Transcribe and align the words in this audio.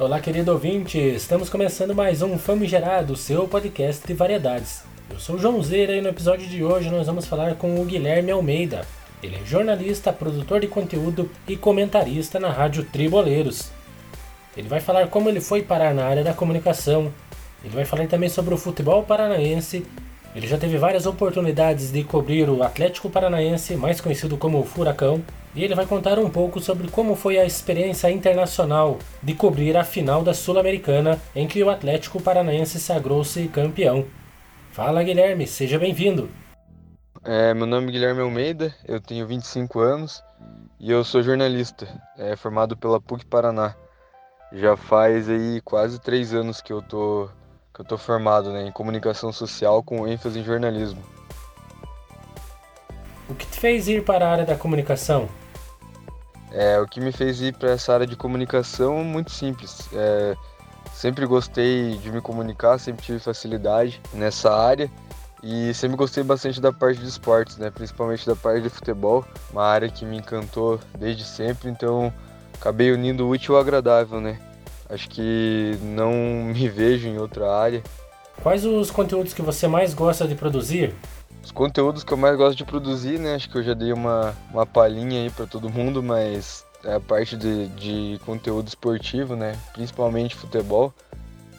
Olá, 0.00 0.20
querido 0.20 0.52
ouvinte! 0.52 0.96
Estamos 0.96 1.50
começando 1.50 1.92
mais 1.92 2.22
um 2.22 2.38
Famigerado, 2.38 3.16
seu 3.16 3.48
podcast 3.48 4.06
de 4.06 4.14
variedades. 4.14 4.84
Eu 5.10 5.18
sou 5.18 5.34
o 5.34 5.38
João 5.40 5.60
Zeira 5.60 5.96
e 5.96 6.00
no 6.00 6.08
episódio 6.08 6.46
de 6.46 6.62
hoje 6.62 6.88
nós 6.88 7.08
vamos 7.08 7.26
falar 7.26 7.56
com 7.56 7.80
o 7.80 7.84
Guilherme 7.84 8.30
Almeida. 8.30 8.86
Ele 9.20 9.34
é 9.34 9.44
jornalista, 9.44 10.12
produtor 10.12 10.60
de 10.60 10.68
conteúdo 10.68 11.28
e 11.48 11.56
comentarista 11.56 12.38
na 12.38 12.48
Rádio 12.48 12.84
Triboleiros. 12.84 13.72
Ele 14.56 14.68
vai 14.68 14.78
falar 14.78 15.08
como 15.08 15.28
ele 15.28 15.40
foi 15.40 15.62
parar 15.62 15.92
na 15.92 16.04
área 16.04 16.22
da 16.22 16.32
comunicação. 16.32 17.12
Ele 17.64 17.74
vai 17.74 17.84
falar 17.84 18.06
também 18.06 18.28
sobre 18.28 18.54
o 18.54 18.56
futebol 18.56 19.02
paranaense. 19.02 19.84
Ele 20.34 20.46
já 20.46 20.58
teve 20.58 20.76
várias 20.76 21.06
oportunidades 21.06 21.90
de 21.90 22.04
cobrir 22.04 22.48
o 22.50 22.62
Atlético 22.62 23.08
Paranaense, 23.08 23.76
mais 23.76 24.00
conhecido 24.00 24.36
como 24.36 24.62
Furacão, 24.64 25.22
e 25.54 25.64
ele 25.64 25.74
vai 25.74 25.86
contar 25.86 26.18
um 26.18 26.28
pouco 26.28 26.60
sobre 26.60 26.88
como 26.88 27.16
foi 27.16 27.38
a 27.38 27.44
experiência 27.44 28.10
internacional 28.10 28.98
de 29.22 29.34
cobrir 29.34 29.76
a 29.76 29.82
final 29.82 30.22
da 30.22 30.34
Sul-Americana 30.34 31.18
em 31.34 31.48
que 31.48 31.62
o 31.62 31.70
Atlético 31.70 32.22
Paranaense 32.22 32.78
sagrou-se 32.78 33.48
campeão. 33.48 34.04
Fala 34.70 35.02
Guilherme, 35.02 35.46
seja 35.46 35.78
bem-vindo. 35.78 36.28
É, 37.24 37.52
meu 37.52 37.66
nome 37.66 37.88
é 37.88 37.90
Guilherme 37.92 38.20
Almeida, 38.20 38.72
eu 38.86 39.00
tenho 39.00 39.26
25 39.26 39.80
anos 39.80 40.22
e 40.78 40.90
eu 40.90 41.02
sou 41.02 41.22
jornalista, 41.22 41.88
é, 42.16 42.36
formado 42.36 42.76
pela 42.76 43.00
PUC 43.00 43.26
Paraná. 43.26 43.74
Já 44.52 44.76
faz 44.76 45.28
aí 45.28 45.60
quase 45.62 46.00
três 46.00 46.32
anos 46.32 46.60
que 46.60 46.72
eu 46.72 46.80
tô, 46.80 47.28
que 47.78 47.82
eu 47.82 47.86
tô 47.86 47.96
formado 47.96 48.50
né, 48.50 48.66
em 48.66 48.72
comunicação 48.72 49.32
social 49.32 49.84
com 49.84 50.06
ênfase 50.08 50.40
em 50.40 50.44
jornalismo. 50.44 51.00
O 53.28 53.34
que 53.36 53.46
te 53.46 53.60
fez 53.60 53.86
ir 53.86 54.04
para 54.04 54.26
a 54.26 54.32
área 54.32 54.44
da 54.44 54.56
comunicação? 54.56 55.28
É, 56.50 56.80
o 56.80 56.88
que 56.88 57.00
me 57.00 57.12
fez 57.12 57.40
ir 57.40 57.54
para 57.54 57.70
essa 57.70 57.94
área 57.94 58.06
de 58.06 58.16
comunicação 58.16 59.04
muito 59.04 59.30
simples. 59.30 59.88
É, 59.92 60.34
sempre 60.92 61.24
gostei 61.24 61.96
de 61.98 62.10
me 62.10 62.20
comunicar, 62.20 62.80
sempre 62.80 63.04
tive 63.04 63.20
facilidade 63.20 64.00
nessa 64.12 64.52
área 64.52 64.90
e 65.40 65.72
sempre 65.72 65.96
gostei 65.96 66.24
bastante 66.24 66.60
da 66.60 66.72
parte 66.72 67.00
de 67.00 67.06
esportes, 67.06 67.58
né? 67.58 67.70
Principalmente 67.70 68.26
da 68.26 68.34
parte 68.34 68.62
de 68.62 68.70
futebol, 68.70 69.24
uma 69.52 69.64
área 69.64 69.88
que 69.88 70.04
me 70.04 70.16
encantou 70.16 70.80
desde 70.98 71.22
sempre, 71.22 71.70
então 71.70 72.12
acabei 72.54 72.90
unindo 72.90 73.24
o 73.24 73.30
útil 73.30 73.54
ao 73.54 73.60
agradável, 73.60 74.20
né? 74.20 74.36
Acho 74.88 75.08
que 75.08 75.78
não 75.82 76.12
me 76.44 76.68
vejo 76.70 77.08
em 77.08 77.18
outra 77.18 77.52
área. 77.52 77.82
Quais 78.42 78.64
os 78.64 78.90
conteúdos 78.90 79.34
que 79.34 79.42
você 79.42 79.66
mais 79.66 79.94
gosta 79.94 80.26
de 80.26 80.34
produzir? 80.34 80.94
Os 81.42 81.50
conteúdos 81.50 82.04
que 82.04 82.12
eu 82.12 82.16
mais 82.16 82.36
gosto 82.36 82.56
de 82.56 82.64
produzir, 82.64 83.18
né? 83.18 83.34
Acho 83.34 83.50
que 83.50 83.58
eu 83.58 83.62
já 83.62 83.74
dei 83.74 83.92
uma, 83.92 84.34
uma 84.52 84.64
palhinha 84.64 85.22
aí 85.22 85.30
para 85.30 85.46
todo 85.46 85.68
mundo, 85.68 86.02
mas 86.02 86.64
é 86.84 86.94
a 86.94 87.00
parte 87.00 87.36
de, 87.36 87.68
de 87.68 88.20
conteúdo 88.24 88.68
esportivo, 88.68 89.34
né? 89.34 89.58
Principalmente 89.72 90.36
futebol, 90.36 90.94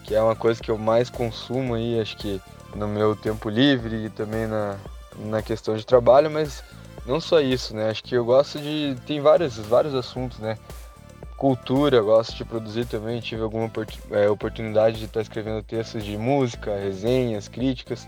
que 0.04 0.14
é 0.14 0.22
uma 0.22 0.34
coisa 0.34 0.62
que 0.62 0.70
eu 0.70 0.78
mais 0.78 1.10
consumo 1.10 1.74
aí, 1.74 2.00
acho 2.00 2.16
que 2.16 2.40
no 2.74 2.88
meu 2.88 3.14
tempo 3.14 3.48
livre 3.48 4.06
e 4.06 4.10
também 4.10 4.46
na, 4.46 4.76
na 5.18 5.42
questão 5.42 5.76
de 5.76 5.84
trabalho, 5.84 6.30
mas 6.30 6.62
não 7.06 7.20
só 7.20 7.40
isso, 7.40 7.74
né? 7.74 7.90
Acho 7.90 8.02
que 8.02 8.14
eu 8.14 8.24
gosto 8.24 8.58
de. 8.58 8.96
Tem 9.06 9.20
vários, 9.20 9.56
vários 9.56 9.94
assuntos, 9.94 10.38
né? 10.38 10.56
Cultura, 11.40 12.02
gosto 12.02 12.36
de 12.36 12.44
produzir 12.44 12.84
também. 12.84 13.18
Tive 13.18 13.40
alguma 13.40 13.70
é, 14.10 14.28
oportunidade 14.28 14.98
de 14.98 15.06
estar 15.06 15.22
escrevendo 15.22 15.62
textos 15.62 16.04
de 16.04 16.18
música, 16.18 16.76
resenhas, 16.76 17.48
críticas. 17.48 18.06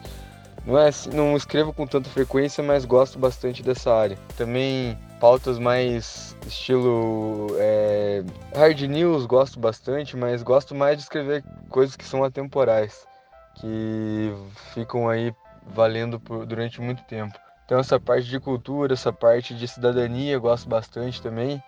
Não, 0.66 0.78
é, 0.78 0.91
não 1.14 1.34
escrevo 1.34 1.72
com 1.72 1.86
tanta 1.86 2.10
frequência, 2.10 2.62
mas 2.62 2.84
gosto 2.84 3.19
bastante 3.19 3.62
dessa 3.62 3.91
área. 3.91 4.19
Também 4.36 4.98
pautas 5.19 5.58
mais 5.58 6.36
estilo 6.47 7.56
é, 7.58 8.22
hard 8.55 8.83
news, 8.83 9.25
gosto 9.25 9.58
bastante, 9.58 10.14
mas 10.14 10.42
gosto 10.42 10.75
mais 10.75 10.98
de 10.98 11.05
escrever 11.05 11.42
coisas 11.70 11.97
que 11.97 12.04
são 12.04 12.22
atemporais, 12.22 13.06
que 13.54 14.31
ficam 14.75 15.09
aí 15.09 15.34
valendo 15.69 16.21
por, 16.21 16.44
durante 16.44 16.82
muito 16.82 17.03
tempo. 17.04 17.38
Então 17.65 17.78
essa 17.78 17.98
parte 17.98 18.28
de 18.28 18.38
cultura, 18.38 18.92
essa 18.92 19.10
parte 19.10 19.54
de 19.54 19.66
cidadania, 19.66 20.38
gosto 20.38 20.69
bastante 20.69 21.22
também. 21.22 21.62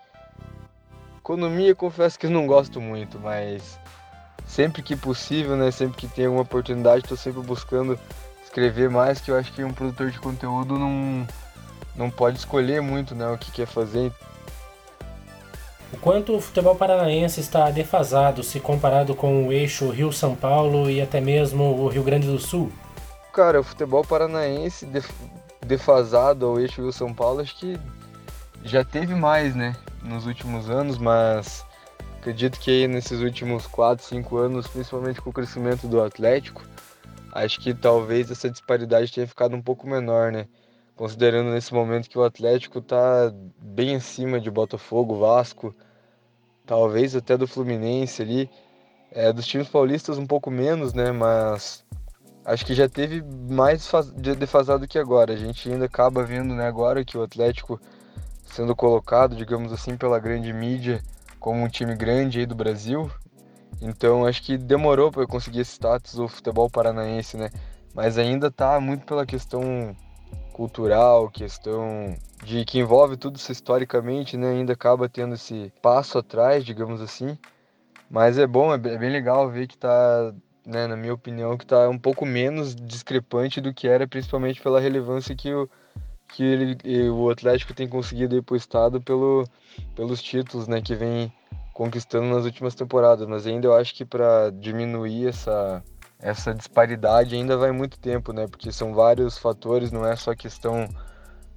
Economia, 1.24 1.74
confesso 1.74 2.18
que 2.18 2.28
não 2.28 2.46
gosto 2.46 2.82
muito, 2.82 3.18
mas 3.18 3.80
sempre 4.46 4.82
que 4.82 4.94
possível, 4.94 5.56
né, 5.56 5.70
sempre 5.70 5.96
que 5.96 6.06
tem 6.06 6.26
alguma 6.26 6.42
oportunidade, 6.42 7.02
estou 7.02 7.16
sempre 7.16 7.40
buscando 7.40 7.98
escrever 8.44 8.90
mais, 8.90 9.22
que 9.22 9.30
eu 9.30 9.38
acho 9.38 9.50
que 9.54 9.64
um 9.64 9.72
produtor 9.72 10.10
de 10.10 10.18
conteúdo 10.18 10.78
não, 10.78 11.26
não 11.96 12.10
pode 12.10 12.36
escolher 12.36 12.82
muito 12.82 13.14
né, 13.14 13.26
o 13.30 13.38
que 13.38 13.50
quer 13.50 13.66
fazer. 13.66 14.12
O 15.94 15.96
quanto 15.96 16.36
o 16.36 16.40
futebol 16.42 16.76
paranaense 16.76 17.41
está 17.41 17.70
defasado 17.70 18.42
se 18.42 18.60
comparado 18.60 19.14
com 19.14 19.46
o 19.46 19.52
eixo 19.52 19.88
Rio-São 19.88 20.36
Paulo 20.36 20.91
e 20.91 21.00
até 21.00 21.22
mesmo 21.22 21.64
o 21.64 21.88
Rio 21.88 22.02
Grande 22.02 22.26
do 22.26 22.38
Sul? 22.38 22.70
Cara, 23.32 23.60
o 23.60 23.64
futebol 23.64 24.04
paranaense 24.04 24.86
defasado 25.64 26.44
ao 26.44 26.60
eixo 26.60 26.82
Rio-São 26.82 27.14
Paulo, 27.14 27.41
acho 27.41 27.56
que 27.58 27.80
já 28.62 28.84
teve 28.84 29.14
mais, 29.14 29.56
né, 29.56 29.74
nos 30.04 30.26
últimos 30.26 30.70
anos, 30.70 30.98
mas 30.98 31.65
acredito 32.19 32.59
que 32.60 32.87
nesses 32.87 33.20
últimos 33.20 33.66
4, 33.66 34.04
5 34.04 34.37
anos, 34.37 34.66
principalmente 34.66 35.20
com 35.20 35.31
o 35.31 35.32
crescimento 35.32 35.88
do 35.88 36.03
Atlético, 36.03 36.62
acho 37.32 37.60
que 37.60 37.75
talvez 37.75 38.31
essa 38.31 38.48
disparidade 38.50 39.12
tenha 39.12 39.26
ficado 39.26 39.56
um 39.56 39.62
pouco 39.62 39.87
menor, 39.87 40.31
né? 40.31 40.47
Considerando 40.94 41.50
nesse 41.50 41.75
momento 41.75 42.09
que 42.09 42.19
o 42.19 42.22
Atlético 42.22 42.78
está 42.78 43.32
bem 43.59 43.97
acima 43.97 44.41
de 44.41 44.50
Botafogo, 44.50 45.19
Vasco, 45.19 45.75
talvez 46.65 47.16
até 47.16 47.36
do 47.36 47.48
Fluminense 47.48 48.22
ali. 48.22 48.50
É, 49.10 49.32
dos 49.32 49.47
times 49.47 49.69
paulistas 49.69 50.19
um 50.19 50.26
pouco 50.26 50.50
menos, 50.50 50.92
né? 50.92 51.10
Mas 51.10 51.84
acho 52.44 52.65
que 52.65 52.75
já 52.75 52.88
teve 52.88 53.22
mais 53.50 53.91
defasado 54.38 54.86
que 54.86 54.98
agora. 54.98 55.32
A 55.32 55.36
gente 55.36 55.71
ainda 55.71 55.86
acaba 55.86 56.25
vendo 56.25 56.54
né, 56.54 56.66
agora 56.66 57.04
que 57.04 57.19
o 57.19 57.22
Atlético 57.22 57.81
sendo 58.47 58.75
colocado, 58.75 59.37
digamos 59.37 59.72
assim, 59.72 59.97
pela 59.97 60.19
grande 60.19 60.53
mídia 60.53 61.03
como 61.41 61.62
um 61.62 61.69
time 61.69 61.94
grande 61.94 62.41
aí 62.41 62.47
do 62.47 62.55
Brasil, 62.55 63.10
então 63.81 64.25
acho 64.25 64.43
que 64.43 64.56
demorou 64.56 65.10
para 65.10 65.22
eu 65.22 65.28
conseguir 65.28 65.60
esse 65.60 65.72
status 65.72 66.15
do 66.15 66.28
futebol 66.28 66.71
paranaense, 66.71 67.37
né? 67.37 67.50
Mas 67.94 68.19
ainda 68.19 68.50
tá 68.50 68.81
muito 68.81 69.04
pela 69.04 69.27
questão 69.27 69.94
cultural, 70.53 71.28
questão 71.28 72.16
de 72.43 72.65
que 72.65 72.78
envolve 72.78 73.16
tudo 73.16 73.37
isso 73.37 73.53
historicamente, 73.53 74.37
né? 74.37 74.50
Ainda 74.50 74.72
acaba 74.72 75.09
tendo 75.09 75.34
esse 75.34 75.72
passo 75.83 76.19
atrás, 76.19 76.65
digamos 76.65 77.00
assim. 77.00 77.37
Mas 78.09 78.38
é 78.38 78.47
bom, 78.47 78.72
é 78.72 78.78
bem 78.78 79.10
legal 79.10 79.50
ver 79.50 79.66
que 79.66 79.77
tá, 79.77 80.33
né, 80.65 80.87
na 80.87 80.97
minha 80.97 81.12
opinião, 81.12 81.56
que 81.56 81.66
tá 81.66 81.88
um 81.88 81.99
pouco 81.99 82.25
menos 82.25 82.75
discrepante 82.75 83.60
do 83.60 83.75
que 83.75 83.88
era, 83.88 84.06
principalmente 84.06 84.62
pela 84.62 84.81
relevância 84.81 85.34
que 85.34 85.53
o 85.53 85.69
que 86.34 86.43
ele, 86.43 87.09
o 87.11 87.31
Atlético 87.31 87.72
tem 87.72 87.89
conseguido 87.89 88.37
ir 88.37 88.43
pro 88.43 88.56
estado 88.56 89.00
pelo, 89.00 89.49
pelos 89.95 90.21
títulos, 90.21 90.67
né, 90.67 90.83
que 90.83 90.95
vem 90.95 91.33
conquistando 91.72 92.27
nas 92.27 92.45
últimas 92.45 92.75
temporadas, 92.75 93.27
mas 93.27 93.47
ainda 93.47 93.69
eu 93.69 93.75
acho 93.75 93.95
que 93.95 94.05
para 94.05 94.50
diminuir 94.50 95.28
essa 95.28 95.83
essa 96.21 96.55
disparidade 96.55 97.34
ainda 97.34 97.56
vai 97.56 97.71
muito 97.71 97.99
tempo, 97.99 98.33
né? 98.33 98.47
Porque 98.47 98.72
são 98.72 98.95
vários 98.95 99.37
fatores, 99.37 99.93
não 99.93 100.06
é 100.06 100.17
só 100.17 100.34
questão 100.34 100.89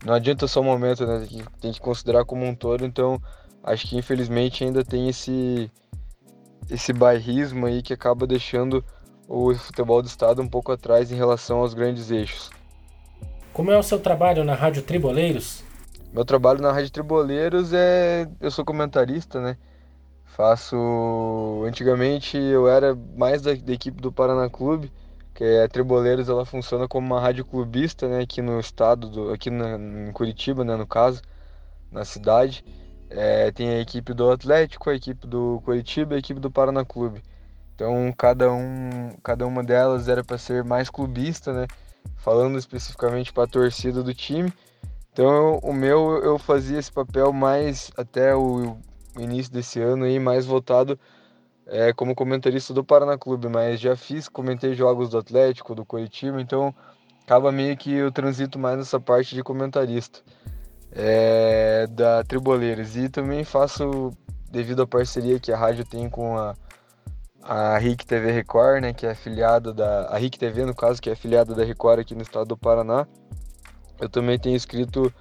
não 0.03 0.13
adianta 0.13 0.47
só 0.47 0.59
o 0.61 0.63
momento, 0.63 1.05
né? 1.05 1.19
Tem 1.19 1.27
que, 1.27 1.59
tem 1.61 1.71
que 1.71 1.79
considerar 1.79 2.25
como 2.25 2.45
um 2.45 2.53
todo, 2.53 2.85
então 2.85 3.21
acho 3.63 3.87
que 3.87 3.97
infelizmente 3.97 4.63
ainda 4.63 4.83
tem 4.83 5.07
esse 5.09 5.71
esse 6.69 6.91
bairrismo 6.91 7.65
aí 7.65 7.81
que 7.81 7.93
acaba 7.93 8.27
deixando 8.27 8.83
o 9.27 9.53
futebol 9.55 10.01
do 10.01 10.07
estado 10.07 10.41
um 10.41 10.47
pouco 10.47 10.71
atrás 10.71 11.11
em 11.11 11.15
relação 11.15 11.59
aos 11.59 11.73
grandes 11.73 12.11
eixos. 12.11 12.49
Como 13.57 13.71
é 13.71 13.77
o 13.77 13.81
seu 13.81 13.99
trabalho 13.99 14.43
na 14.43 14.53
Rádio 14.53 14.83
Triboleiros? 14.83 15.63
Meu 16.13 16.23
trabalho 16.23 16.61
na 16.61 16.71
Rádio 16.71 16.91
Triboleiros 16.91 17.73
é 17.73 18.29
eu 18.39 18.51
sou 18.51 18.63
comentarista, 18.63 19.41
né? 19.41 19.57
Faço. 20.25 20.75
Antigamente 21.65 22.37
eu 22.37 22.67
era 22.67 22.95
mais 23.17 23.41
da, 23.41 23.55
da 23.55 23.73
equipe 23.73 23.99
do 23.99 24.11
Paraná 24.11 24.47
Clube, 24.47 24.91
que 25.33 25.43
é 25.43 25.63
a 25.63 25.67
Triboleiros, 25.67 26.29
ela 26.29 26.45
funciona 26.45 26.87
como 26.87 27.07
uma 27.07 27.19
rádio 27.19 27.43
clubista, 27.45 28.07
né, 28.07 28.19
aqui 28.21 28.43
no 28.43 28.59
estado, 28.59 29.09
do, 29.09 29.33
aqui 29.33 29.49
na, 29.49 29.75
em 29.75 30.11
Curitiba, 30.11 30.63
né, 30.63 30.75
no 30.75 30.85
caso, 30.85 31.23
na 31.91 32.05
cidade. 32.05 32.63
É, 33.09 33.51
tem 33.51 33.69
a 33.69 33.79
equipe 33.79 34.13
do 34.13 34.29
Atlético, 34.29 34.91
a 34.91 34.95
equipe 34.95 35.25
do 35.25 35.63
Curitiba 35.65 36.13
e 36.13 36.17
a 36.17 36.19
equipe 36.19 36.39
do 36.39 36.51
Paraná 36.51 36.85
Clube. 36.85 37.23
Então 37.73 38.13
cada 38.15 38.53
um, 38.53 39.17
cada 39.23 39.47
uma 39.47 39.63
delas 39.63 40.07
era 40.07 40.23
para 40.23 40.37
ser 40.37 40.63
mais 40.63 40.91
clubista, 40.91 41.51
né? 41.51 41.65
Falando 42.15 42.57
especificamente 42.57 43.33
para 43.33 43.43
a 43.43 43.47
torcida 43.47 44.01
do 44.01 44.13
time. 44.13 44.51
Então 45.11 45.59
o 45.63 45.73
meu 45.73 46.21
eu 46.23 46.37
fazia 46.37 46.79
esse 46.79 46.91
papel 46.91 47.33
mais 47.33 47.91
até 47.97 48.35
o 48.35 48.77
início 49.17 49.51
desse 49.51 49.81
ano 49.81 50.05
aí 50.05 50.19
mais 50.19 50.45
voltado 50.45 50.99
é, 51.65 51.91
como 51.91 52.15
comentarista 52.15 52.73
do 52.73 52.83
Paraná 52.83 53.17
Clube, 53.17 53.49
mas 53.49 53.79
já 53.79 53.95
fiz, 53.95 54.29
comentei 54.29 54.73
jogos 54.73 55.09
do 55.09 55.17
Atlético, 55.17 55.75
do 55.75 55.85
Curitiba, 55.85 56.41
então 56.41 56.73
acaba 57.23 57.51
meio 57.51 57.75
que 57.75 57.93
eu 57.93 58.11
transito 58.11 58.57
mais 58.57 58.77
nessa 58.77 58.99
parte 58.99 59.35
de 59.35 59.43
comentarista 59.43 60.19
é, 60.91 61.85
da 61.87 62.23
Triboleiros. 62.23 62.95
E 62.95 63.09
também 63.09 63.43
faço, 63.43 64.11
devido 64.49 64.83
à 64.83 64.87
parceria 64.87 65.39
que 65.39 65.51
a 65.51 65.57
rádio 65.57 65.83
tem 65.85 66.09
com 66.09 66.37
a, 66.37 66.55
a 67.41 67.77
RIC 67.77 68.05
TV 68.05 68.31
Record, 68.31 68.81
né, 68.81 68.93
que 68.93 69.05
é 69.05 69.11
afiliada 69.11 69.73
da 69.73 70.07
a 70.07 70.17
RIC 70.17 70.37
TV 70.37 70.65
no 70.65 70.75
caso, 70.75 71.01
que 71.01 71.09
é 71.09 71.13
afiliada 71.13 71.55
da 71.55 71.63
Record 71.63 71.99
aqui 71.99 72.15
no 72.15 72.21
estado 72.21 72.47
do 72.47 72.57
Paraná. 72.57 73.07
Eu 73.99 74.09
também 74.09 74.37
tenho 74.37 74.55
escrito 74.55 75.11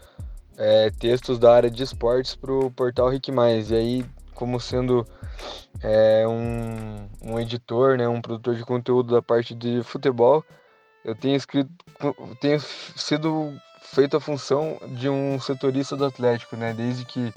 é, 0.57 0.91
textos 0.91 1.39
da 1.39 1.55
área 1.55 1.71
de 1.71 1.83
esportes 1.83 2.35
para 2.35 2.53
o 2.53 2.71
portal 2.71 3.09
RIC 3.09 3.31
Mais. 3.31 3.71
E 3.71 3.75
aí, 3.75 4.07
como 4.35 4.61
sendo 4.61 5.07
é, 5.83 6.27
um, 6.27 7.09
um 7.23 7.39
editor, 7.39 7.97
né, 7.97 8.09
um 8.09 8.21
produtor 8.21 8.55
de 8.55 8.65
conteúdo 8.65 9.15
da 9.15 9.23
parte 9.23 9.55
de 9.55 9.83
futebol, 9.83 10.45
eu 11.05 11.15
tenho 11.15 11.37
escrito, 11.37 11.71
tenho 12.41 12.61
sido 12.61 13.55
feito 13.81 14.17
a 14.17 14.21
função 14.21 14.79
de 14.99 15.09
um 15.09 15.39
setorista 15.39 15.97
do 15.97 16.05
Atlético, 16.05 16.57
né, 16.57 16.75
desde 16.75 17.05
que 17.05 17.33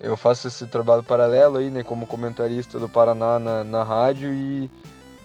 eu 0.00 0.16
faço 0.16 0.48
esse 0.48 0.66
trabalho 0.66 1.02
paralelo 1.02 1.56
aí, 1.56 1.70
né, 1.70 1.82
como 1.82 2.06
comentarista 2.06 2.78
do 2.78 2.88
Paraná 2.88 3.38
na, 3.38 3.64
na 3.64 3.82
rádio 3.82 4.32
e 4.32 4.70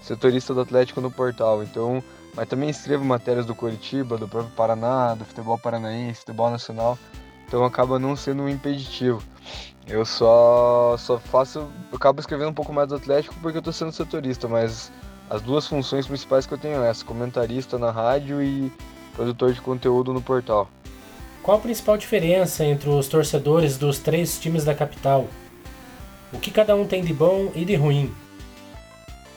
setorista 0.02 0.54
do 0.54 0.62
Atlético 0.62 1.02
no 1.02 1.12
portal. 1.12 1.64
Então, 1.64 2.04
mas 2.36 2.48
também 2.48 2.70
escrevo 2.70 3.04
matérias 3.04 3.46
do 3.46 3.54
Curitiba, 3.54 4.18
do 4.18 4.28
próprio 4.28 4.54
Paraná, 4.56 5.14
do 5.14 5.26
futebol 5.26 5.58
paranaense, 5.58 6.22
futebol 6.22 6.50
nacional. 6.50 6.98
Então 7.48 7.66
acaba 7.66 8.00
não 8.00 8.16
sendo 8.16 8.44
um 8.44 8.50
impeditivo. 8.50 9.22
Eu 9.88 10.06
só 10.06 10.96
só 10.98 11.18
faço, 11.18 11.60
eu 11.92 11.98
acabo 11.98 12.20
escrevendo 12.20 12.50
um 12.50 12.54
pouco 12.54 12.72
mais 12.72 12.88
do 12.88 12.96
Atlético 12.96 13.36
porque 13.42 13.58
eu 13.58 13.62
tô 13.62 13.74
sendo 13.74 13.92
setorista, 13.92 14.48
mas 14.48 14.92
as 15.30 15.42
duas 15.42 15.68
funções 15.68 16.08
principais 16.08 16.46
que 16.46 16.54
eu 16.54 16.58
tenho 16.58 16.82
é 16.82 16.90
essa, 16.90 17.04
comentarista 17.04 17.78
na 17.78 17.92
rádio 17.92 18.42
e 18.42 18.72
produtor 19.14 19.52
de 19.52 19.62
conteúdo 19.62 20.14
no 20.14 20.22
portal. 20.22 20.70
Qual 21.44 21.58
a 21.58 21.62
principal 21.62 21.98
diferença 21.98 22.64
entre 22.64 22.88
os 22.90 23.08
torcedores 23.08 23.78
dos 23.78 23.98
três 23.98 24.40
times 24.40 24.64
da 24.64 24.76
capital? 24.76 25.28
O 26.32 26.40
que 26.40 26.52
cada 26.52 26.76
um 26.76 26.86
tem 26.86 27.04
de 27.04 27.14
bom 27.14 27.52
e 27.56 27.66
de 27.66 27.76
ruim? 27.76 28.14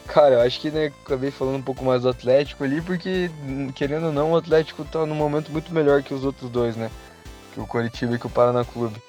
Cara, 0.07 0.35
eu 0.35 0.41
acho 0.43 0.61
que 0.61 0.71
né, 0.71 0.93
acabei 1.05 1.31
falando 1.31 1.57
um 1.57 1.63
pouco 1.63 1.83
mais 1.83 2.03
do 2.03 2.11
Atlético 2.11 2.63
ali, 2.63 2.83
porque, 2.83 3.31
querendo 3.75 4.07
ou 4.07 4.13
não, 4.13 4.33
o 4.33 4.37
Atlético 4.37 4.85
tá 4.85 5.07
num 5.07 5.15
momento 5.15 5.51
muito 5.51 5.73
melhor 5.73 6.03
que 6.03 6.13
os 6.13 6.25
outros 6.25 6.51
dois, 6.51 6.77
né? 6.77 6.91
Que 7.55 7.61
o 7.61 7.67
Coritiba 7.67 8.15
e 8.15 8.19
que 8.19 8.27
o 8.27 8.31
Paraná 8.31 8.65
Clube. 8.65 9.03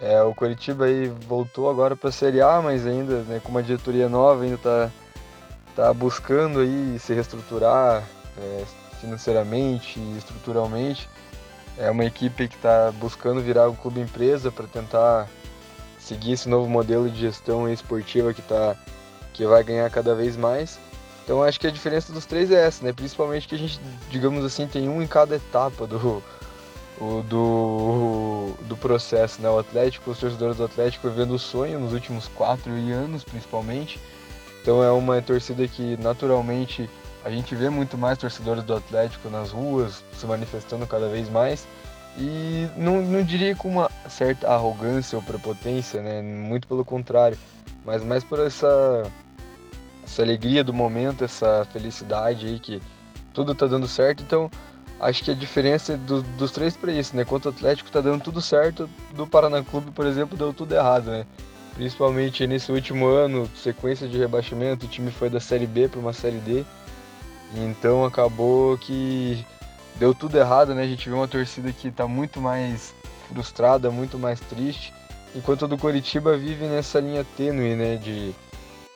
É, 0.00 0.22
o 0.22 0.34
Coritiba 0.34 0.86
aí 0.86 1.08
voltou 1.28 1.68
agora 1.68 1.94
para 1.94 2.08
a 2.08 2.12
Série 2.12 2.40
A, 2.40 2.62
mas 2.62 2.86
ainda, 2.86 3.20
né, 3.22 3.38
com 3.44 3.50
uma 3.50 3.62
diretoria 3.62 4.08
nova, 4.08 4.42
ainda 4.42 4.56
tá, 4.56 4.90
tá 5.76 5.92
buscando 5.92 6.60
aí 6.60 6.98
se 6.98 7.12
reestruturar 7.12 8.02
é, 8.38 8.64
financeiramente 8.98 10.00
e 10.00 10.16
estruturalmente. 10.16 11.06
É 11.80 11.90
uma 11.90 12.04
equipe 12.04 12.46
que 12.46 12.56
está 12.56 12.92
buscando 12.92 13.40
virar 13.40 13.70
um 13.70 13.74
clube 13.74 14.02
empresa 14.02 14.52
para 14.52 14.66
tentar 14.66 15.26
seguir 15.98 16.32
esse 16.32 16.46
novo 16.46 16.68
modelo 16.68 17.08
de 17.08 17.18
gestão 17.18 17.66
esportiva 17.66 18.34
que, 18.34 18.42
tá, 18.42 18.76
que 19.32 19.46
vai 19.46 19.64
ganhar 19.64 19.88
cada 19.88 20.14
vez 20.14 20.36
mais. 20.36 20.78
Então 21.24 21.42
acho 21.42 21.58
que 21.58 21.66
a 21.66 21.70
diferença 21.70 22.12
dos 22.12 22.26
três 22.26 22.50
é 22.50 22.66
essa, 22.66 22.84
né? 22.84 22.92
Principalmente 22.92 23.48
que 23.48 23.54
a 23.54 23.58
gente, 23.58 23.80
digamos 24.10 24.44
assim, 24.44 24.66
tem 24.66 24.90
um 24.90 25.00
em 25.00 25.06
cada 25.06 25.36
etapa 25.36 25.86
do, 25.86 26.22
do, 27.26 28.52
do 28.68 28.76
processo, 28.76 29.40
né? 29.40 29.48
O 29.48 29.58
Atlético, 29.58 30.10
os 30.10 30.18
torcedores 30.18 30.58
do 30.58 30.64
Atlético 30.64 31.08
vivendo 31.08 31.30
o 31.30 31.38
sonho 31.38 31.80
nos 31.80 31.94
últimos 31.94 32.28
quatro 32.28 32.70
anos, 32.72 33.24
principalmente. 33.24 33.98
Então 34.60 34.84
é 34.84 34.92
uma 34.92 35.22
torcida 35.22 35.66
que 35.66 35.96
naturalmente 35.96 36.90
a 37.24 37.30
gente 37.30 37.54
vê 37.54 37.68
muito 37.68 37.98
mais 37.98 38.18
torcedores 38.18 38.64
do 38.64 38.74
Atlético 38.74 39.28
nas 39.28 39.50
ruas, 39.50 40.02
se 40.12 40.26
manifestando 40.26 40.86
cada 40.86 41.08
vez 41.08 41.28
mais. 41.28 41.66
E 42.18 42.66
não, 42.76 43.02
não 43.02 43.22
diria 43.22 43.54
com 43.54 43.68
uma 43.68 43.90
certa 44.08 44.48
arrogância 44.48 45.16
ou 45.16 45.22
prepotência, 45.22 46.02
né? 46.02 46.22
Muito 46.22 46.66
pelo 46.66 46.84
contrário. 46.84 47.38
Mas 47.84 48.02
mais 48.02 48.24
por 48.24 48.40
essa, 48.40 49.04
essa 50.04 50.22
alegria 50.22 50.64
do 50.64 50.72
momento, 50.72 51.24
essa 51.24 51.66
felicidade 51.72 52.46
aí 52.46 52.58
que 52.58 52.82
tudo 53.32 53.54
tá 53.54 53.66
dando 53.66 53.86
certo. 53.86 54.22
Então, 54.22 54.50
acho 54.98 55.24
que 55.24 55.30
a 55.30 55.34
diferença 55.34 55.96
do, 55.96 56.22
dos 56.22 56.50
três 56.50 56.76
para 56.76 56.92
isso, 56.92 57.16
né? 57.16 57.24
Quanto 57.24 57.46
o 57.46 57.48
Atlético 57.50 57.90
tá 57.90 58.00
dando 58.00 58.22
tudo 58.22 58.40
certo, 58.40 58.88
do 59.14 59.26
Paraná 59.26 59.62
Clube, 59.62 59.90
por 59.90 60.06
exemplo, 60.06 60.36
deu 60.36 60.52
tudo 60.52 60.74
errado, 60.74 61.10
né? 61.10 61.26
Principalmente 61.74 62.46
nesse 62.46 62.72
último 62.72 63.06
ano, 63.06 63.48
sequência 63.54 64.08
de 64.08 64.18
rebaixamento, 64.18 64.86
o 64.86 64.88
time 64.88 65.10
foi 65.10 65.30
da 65.30 65.40
Série 65.40 65.66
B 65.66 65.88
para 65.88 66.00
uma 66.00 66.12
Série 66.12 66.38
D. 66.38 66.64
Então 67.54 68.04
acabou 68.04 68.78
que 68.78 69.44
deu 69.96 70.14
tudo 70.14 70.38
errado, 70.38 70.74
né? 70.74 70.82
A 70.82 70.86
gente 70.86 71.08
viu 71.08 71.18
uma 71.18 71.28
torcida 71.28 71.72
que 71.72 71.88
está 71.88 72.06
muito 72.06 72.40
mais 72.40 72.94
frustrada, 73.28 73.90
muito 73.90 74.18
mais 74.18 74.40
triste, 74.40 74.92
enquanto 75.34 75.64
a 75.64 75.68
do 75.68 75.78
Coritiba 75.78 76.36
vive 76.36 76.66
nessa 76.66 77.00
linha 77.00 77.24
tênue, 77.36 77.74
né? 77.74 77.96
De 77.96 78.34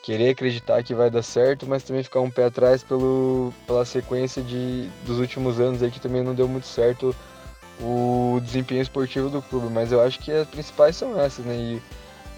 querer 0.02 0.30
acreditar 0.30 0.82
que 0.82 0.94
vai 0.94 1.10
dar 1.10 1.22
certo, 1.22 1.66
mas 1.66 1.82
também 1.82 2.02
ficar 2.02 2.20
um 2.20 2.30
pé 2.30 2.44
atrás 2.44 2.82
pelo, 2.82 3.52
pela 3.66 3.84
sequência 3.84 4.42
de, 4.42 4.88
dos 5.06 5.18
últimos 5.18 5.58
anos 5.58 5.82
aí 5.82 5.90
que 5.90 6.00
também 6.00 6.22
não 6.22 6.34
deu 6.34 6.46
muito 6.46 6.66
certo 6.66 7.16
o 7.80 8.38
desempenho 8.42 8.82
esportivo 8.82 9.30
do 9.30 9.40
clube. 9.40 9.68
Mas 9.72 9.92
eu 9.92 10.00
acho 10.02 10.18
que 10.20 10.30
as 10.30 10.46
principais 10.46 10.94
são 10.94 11.18
essas, 11.18 11.44
né? 11.44 11.56
E 11.56 11.82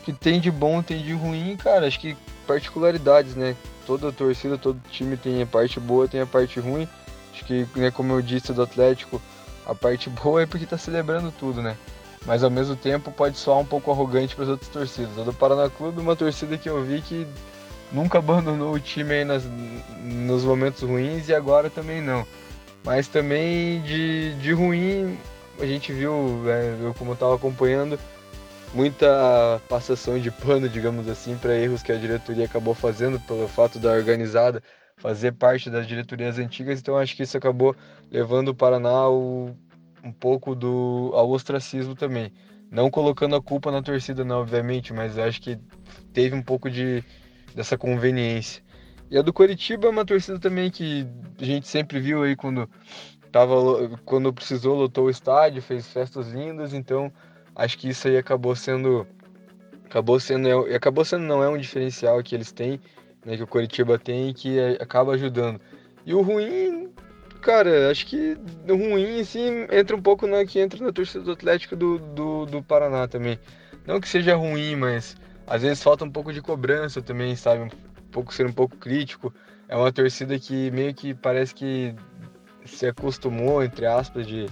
que 0.06 0.12
tem 0.14 0.40
de 0.40 0.50
bom, 0.50 0.82
tem 0.82 1.02
de 1.02 1.12
ruim, 1.12 1.54
cara, 1.58 1.86
acho 1.86 2.00
que 2.00 2.16
particularidades, 2.46 3.34
né? 3.34 3.54
toda 3.86 4.12
torcida, 4.12 4.58
todo 4.58 4.80
time 4.90 5.16
tem 5.16 5.40
a 5.40 5.46
parte 5.46 5.78
boa, 5.78 6.08
tem 6.08 6.20
a 6.20 6.26
parte 6.26 6.58
ruim. 6.58 6.88
Acho 7.32 7.44
que, 7.44 7.66
né, 7.76 7.90
como 7.90 8.12
eu 8.12 8.20
disse 8.20 8.52
do 8.52 8.62
Atlético, 8.62 9.22
a 9.64 9.74
parte 9.74 10.10
boa 10.10 10.42
é 10.42 10.46
porque 10.46 10.66
tá 10.66 10.76
celebrando 10.76 11.32
tudo, 11.38 11.62
né? 11.62 11.76
Mas 12.26 12.42
ao 12.42 12.50
mesmo 12.50 12.74
tempo 12.74 13.12
pode 13.12 13.38
soar 13.38 13.58
um 13.58 13.64
pouco 13.64 13.90
arrogante 13.90 14.34
para 14.34 14.44
as 14.44 14.50
outras 14.50 14.68
torcidas. 14.68 15.16
A 15.18 15.22
do 15.22 15.32
Paraná 15.32 15.70
Clube, 15.70 16.00
uma 16.00 16.16
torcida 16.16 16.58
que 16.58 16.68
eu 16.68 16.82
vi 16.82 17.00
que 17.00 17.26
nunca 17.92 18.18
abandonou 18.18 18.74
o 18.74 18.80
time 18.80 19.14
aí 19.14 19.24
nas, 19.24 19.44
nos 20.02 20.44
momentos 20.44 20.82
ruins 20.82 21.28
e 21.28 21.34
agora 21.34 21.70
também 21.70 22.02
não. 22.02 22.26
Mas 22.84 23.06
também 23.06 23.80
de, 23.82 24.34
de 24.34 24.52
ruim, 24.52 25.16
a 25.60 25.66
gente 25.66 25.92
viu, 25.92 26.42
né, 26.44 26.76
eu 26.80 26.94
como 26.94 27.12
estava 27.12 27.36
acompanhando, 27.36 27.98
muita 28.76 29.58
passação 29.70 30.18
de 30.18 30.30
pano, 30.30 30.68
digamos 30.68 31.08
assim, 31.08 31.34
para 31.38 31.56
erros 31.56 31.82
que 31.82 31.90
a 31.90 31.96
diretoria 31.96 32.44
acabou 32.44 32.74
fazendo 32.74 33.18
pelo 33.20 33.48
fato 33.48 33.78
da 33.78 33.90
organizada 33.90 34.62
fazer 34.98 35.32
parte 35.32 35.70
das 35.70 35.86
diretorias 35.86 36.38
antigas, 36.38 36.78
então 36.78 36.96
acho 36.96 37.16
que 37.16 37.22
isso 37.22 37.36
acabou 37.36 37.74
levando 38.10 38.48
o 38.48 38.54
Paraná 38.54 38.90
ao, 38.90 39.56
um 40.04 40.12
pouco 40.12 40.54
do, 40.54 41.10
ao 41.14 41.30
ostracismo 41.30 41.94
também. 41.94 42.30
Não 42.70 42.90
colocando 42.90 43.34
a 43.34 43.42
culpa 43.42 43.70
na 43.70 43.82
torcida, 43.82 44.24
não, 44.24 44.40
obviamente, 44.40 44.92
mas 44.92 45.18
acho 45.18 45.40
que 45.40 45.58
teve 46.12 46.34
um 46.34 46.42
pouco 46.42 46.70
de, 46.70 47.02
dessa 47.54 47.78
conveniência. 47.78 48.62
E 49.10 49.16
a 49.16 49.22
do 49.22 49.32
Coritiba 49.32 49.86
é 49.86 49.90
uma 49.90 50.04
torcida 50.04 50.38
também 50.38 50.70
que 50.70 51.06
a 51.40 51.44
gente 51.44 51.66
sempre 51.66 51.98
viu 51.98 52.22
aí 52.22 52.36
quando, 52.36 52.68
tava, 53.32 53.96
quando 54.04 54.32
precisou, 54.32 54.76
lotou 54.76 55.06
o 55.06 55.10
estádio, 55.10 55.62
fez 55.62 55.86
festas 55.86 56.28
lindas, 56.32 56.74
então 56.74 57.10
acho 57.56 57.78
que 57.78 57.88
isso 57.88 58.06
aí 58.06 58.16
acabou 58.16 58.54
sendo 58.54 59.06
acabou 59.84 60.20
sendo 60.20 60.66
acabou 60.74 61.04
sendo 61.04 61.24
não 61.24 61.42
é 61.42 61.48
um 61.48 61.58
diferencial 61.58 62.22
que 62.22 62.34
eles 62.34 62.52
têm 62.52 62.80
né, 63.24 63.36
que 63.36 63.42
o 63.42 63.46
Coritiba 63.46 63.98
tem 63.98 64.28
e 64.28 64.34
que 64.34 64.60
acaba 64.80 65.12
ajudando. 65.14 65.60
E 66.04 66.14
o 66.14 66.22
ruim 66.22 66.88
cara 67.40 67.90
acho 67.90 68.06
que 68.06 68.36
o 68.68 68.76
ruim 68.76 69.20
assim 69.20 69.66
entra 69.70 69.94
um 69.94 70.02
pouco 70.02 70.26
na 70.26 70.44
que 70.44 70.58
entra 70.58 70.84
na 70.84 70.92
torcida 70.92 71.22
do 71.22 71.32
Atlético 71.32 71.76
do, 71.76 71.98
do, 71.98 72.46
do 72.46 72.62
Paraná 72.62 73.08
também. 73.08 73.38
Não 73.86 74.00
que 74.00 74.08
seja 74.08 74.36
ruim 74.36 74.76
mas 74.76 75.16
às 75.46 75.62
vezes 75.62 75.82
falta 75.82 76.04
um 76.04 76.10
pouco 76.10 76.32
de 76.32 76.42
cobrança 76.42 77.00
também 77.00 77.34
sabe? 77.34 77.62
Um 77.62 77.68
pouco 78.10 78.32
ser 78.32 78.46
um 78.46 78.52
pouco 78.52 78.76
crítico. 78.76 79.32
É 79.68 79.76
uma 79.76 79.92
torcida 79.92 80.38
que 80.38 80.70
meio 80.70 80.94
que 80.94 81.14
parece 81.14 81.54
que 81.54 81.94
se 82.64 82.86
acostumou 82.86 83.62
entre 83.62 83.86
aspas 83.86 84.26
de 84.26 84.46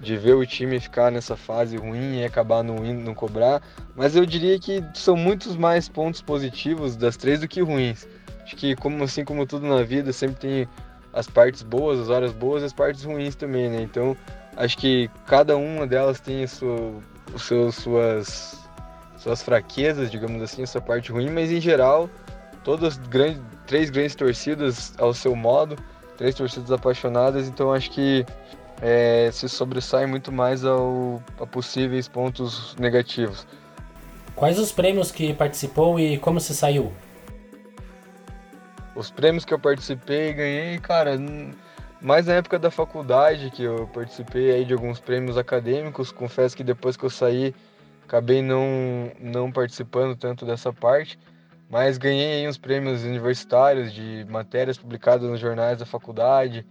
de 0.00 0.16
ver 0.16 0.34
o 0.34 0.46
time 0.46 0.78
ficar 0.78 1.10
nessa 1.10 1.36
fase 1.36 1.76
ruim 1.76 2.20
e 2.20 2.24
acabar 2.24 2.62
não 2.62 2.84
indo, 2.84 3.02
não 3.02 3.14
cobrar. 3.14 3.62
Mas 3.94 4.14
eu 4.14 4.26
diria 4.26 4.58
que 4.58 4.84
são 4.94 5.16
muitos 5.16 5.56
mais 5.56 5.88
pontos 5.88 6.20
positivos 6.20 6.96
das 6.96 7.16
três 7.16 7.40
do 7.40 7.48
que 7.48 7.60
ruins. 7.60 8.06
Acho 8.42 8.56
que 8.56 8.76
como 8.76 9.02
assim 9.02 9.24
como 9.24 9.46
tudo 9.46 9.66
na 9.66 9.82
vida, 9.82 10.12
sempre 10.12 10.36
tem 10.36 10.68
as 11.12 11.26
partes 11.26 11.62
boas, 11.62 11.98
as 11.98 12.10
horas 12.10 12.32
boas 12.32 12.62
as 12.62 12.72
partes 12.72 13.02
ruins 13.04 13.34
também, 13.34 13.70
né? 13.70 13.80
Então 13.80 14.16
acho 14.56 14.76
que 14.76 15.10
cada 15.26 15.56
uma 15.56 15.86
delas 15.86 16.20
tem 16.20 16.44
a 16.44 16.48
sua, 16.48 16.94
os 17.34 17.42
seus, 17.42 17.74
suas, 17.76 18.68
suas 19.16 19.42
fraquezas, 19.42 20.10
digamos 20.10 20.42
assim, 20.42 20.62
essa 20.62 20.80
parte 20.80 21.10
ruim, 21.10 21.30
mas 21.30 21.50
em 21.50 21.60
geral, 21.60 22.08
todas 22.62 22.98
grandes, 22.98 23.40
três 23.66 23.90
grandes 23.90 24.14
torcidas 24.14 24.94
ao 24.98 25.12
seu 25.14 25.34
modo, 25.34 25.76
três 26.16 26.34
torcidas 26.34 26.70
apaixonadas, 26.70 27.48
então 27.48 27.72
acho 27.72 27.90
que 27.90 28.24
é, 28.80 29.30
se 29.32 29.48
sobressai 29.48 30.06
muito 30.06 30.30
mais 30.30 30.64
ao, 30.64 31.22
a 31.40 31.46
possíveis 31.46 32.08
pontos 32.08 32.74
negativos. 32.76 33.46
Quais 34.34 34.58
os 34.58 34.70
prêmios 34.70 35.10
que 35.10 35.32
participou 35.32 35.98
e 35.98 36.18
como 36.18 36.40
se 36.40 36.54
saiu? 36.54 36.92
Os 38.94 39.10
prêmios 39.10 39.44
que 39.44 39.54
eu 39.54 39.58
participei 39.58 40.30
e 40.30 40.32
ganhei, 40.32 40.78
cara, 40.78 41.18
mais 42.00 42.26
na 42.26 42.34
época 42.34 42.58
da 42.58 42.70
faculdade 42.70 43.50
que 43.50 43.62
eu 43.62 43.88
participei 43.88 44.50
aí 44.52 44.64
de 44.64 44.72
alguns 44.72 45.00
prêmios 45.00 45.38
acadêmicos. 45.38 46.12
Confesso 46.12 46.56
que 46.56 46.64
depois 46.64 46.96
que 46.96 47.04
eu 47.04 47.10
saí, 47.10 47.54
acabei 48.04 48.42
não, 48.42 49.10
não 49.18 49.50
participando 49.50 50.14
tanto 50.16 50.44
dessa 50.44 50.72
parte. 50.72 51.18
mas 51.68 51.98
ganhei 51.98 52.46
uns 52.48 52.58
prêmios 52.58 53.02
universitários 53.04 53.92
de 53.92 54.24
matérias 54.28 54.78
publicadas 54.78 55.28
nos 55.28 55.40
jornais 55.40 55.78
da 55.78 55.86
faculdade 55.86 56.64